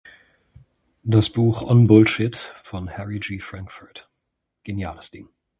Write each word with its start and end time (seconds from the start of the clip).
Das 1.03 1.29
Buch 1.29 1.61
On 1.61 1.85
Bullshit 1.85 2.35
von 2.35 2.89
Harry 2.97 3.19
G. 3.19 3.39
Frankfurt. 3.39 4.07
Geniales 4.63 5.11
Ding. 5.11 5.29